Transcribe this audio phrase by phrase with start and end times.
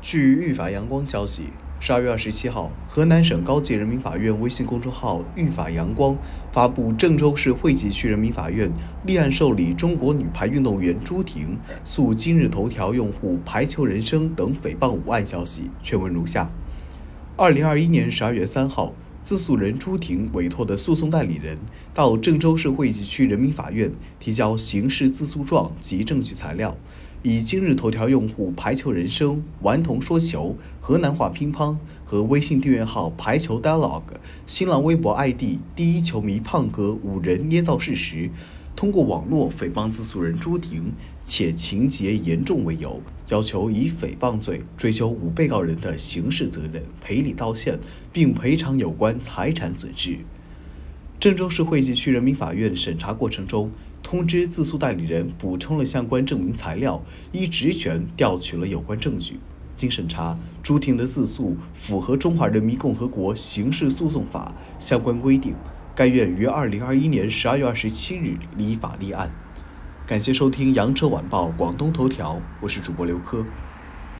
[0.00, 1.48] 据豫法阳光消息，
[1.80, 6.16] 十二月二十七号，河南省高级人民法院微信公众号“豫法阳光”
[6.52, 8.70] 发布郑州市惠济区人民法院
[9.04, 16.48] 立案受理中国女排运动员朱婷诉今日头条用户“排球人生”等诽谤五案消息，全文如下：
[17.36, 18.94] 二零二一年十二月三号，
[19.28, 21.58] 自诉人朱婷委托的诉讼代理人
[21.92, 26.74] 到郑州市惠济区人民法院提交刑事自诉状及证据材料。
[27.22, 31.76] 以今日头条用户“排球人生”、“顽童说球”、“河南话乒乓”
[32.06, 34.00] 和微信订阅号“排球 dialog”、
[34.46, 38.30] 新浪微博 ID“ 第一球迷胖哥”五人捏造事实，
[38.78, 47.76] 通过网络诽谤自诉人朱婷，且情节严重为由，要求以诽谤罪追究五被告人的刑事责任、赔礼道歉，
[48.12, 50.18] 并赔偿有关财产损失。
[51.18, 59.40] 郑州市惠济区人民法院审查过程中，通知自诉代理人补充了相关证明材料，依职权调取了有关证据。
[59.74, 65.52] 经审查，朱婷的自诉符合《中华人民共和国刑事诉讼法》相关规定。
[65.98, 69.32] 该院于二零二一年十二月二十七日依法立案。
[70.06, 73.44] 感谢收听《羊城晚报广东头条》，我是主播刘科。